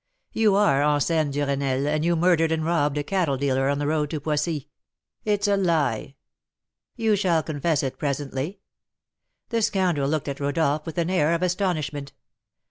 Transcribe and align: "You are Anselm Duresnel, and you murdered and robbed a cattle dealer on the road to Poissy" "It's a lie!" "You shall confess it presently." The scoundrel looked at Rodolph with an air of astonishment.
"You 0.31 0.55
are 0.55 0.81
Anselm 0.81 1.29
Duresnel, 1.29 1.85
and 1.85 2.03
you 2.03 2.15
murdered 2.15 2.51
and 2.51 2.65
robbed 2.65 2.97
a 2.97 3.03
cattle 3.03 3.37
dealer 3.37 3.69
on 3.69 3.77
the 3.77 3.85
road 3.85 4.09
to 4.09 4.19
Poissy" 4.19 4.67
"It's 5.25 5.47
a 5.47 5.55
lie!" 5.55 6.15
"You 6.95 7.15
shall 7.15 7.43
confess 7.43 7.83
it 7.83 7.99
presently." 7.99 8.61
The 9.49 9.61
scoundrel 9.61 10.09
looked 10.09 10.27
at 10.27 10.39
Rodolph 10.39 10.87
with 10.87 10.97
an 10.97 11.11
air 11.11 11.33
of 11.35 11.43
astonishment. 11.43 12.13